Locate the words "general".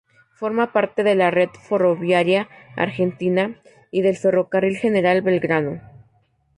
4.75-5.21